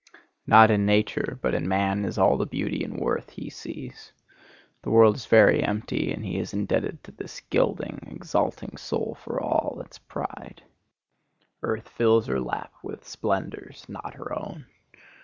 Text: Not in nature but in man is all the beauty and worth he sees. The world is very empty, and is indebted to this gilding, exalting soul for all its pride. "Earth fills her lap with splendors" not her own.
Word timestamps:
Not 0.47 0.71
in 0.71 0.83
nature 0.87 1.37
but 1.43 1.53
in 1.53 1.67
man 1.67 2.05
is 2.05 2.17
all 2.17 2.35
the 2.35 2.47
beauty 2.47 2.83
and 2.83 2.97
worth 2.97 3.29
he 3.29 3.51
sees. 3.51 4.13
The 4.81 4.89
world 4.89 5.15
is 5.15 5.27
very 5.27 5.61
empty, 5.61 6.11
and 6.11 6.25
is 6.25 6.55
indebted 6.55 7.03
to 7.03 7.11
this 7.11 7.41
gilding, 7.51 8.07
exalting 8.09 8.77
soul 8.77 9.15
for 9.23 9.39
all 9.39 9.79
its 9.81 9.99
pride. 9.99 10.63
"Earth 11.61 11.87
fills 11.87 12.25
her 12.25 12.39
lap 12.39 12.73
with 12.81 13.07
splendors" 13.07 13.85
not 13.87 14.15
her 14.15 14.33
own. 14.35 14.65